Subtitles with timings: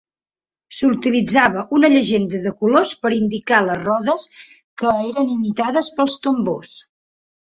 [0.75, 4.25] S’utilitzava una llegenda de colors per indicar les rodes
[4.83, 6.73] que eren imitades pels tambors.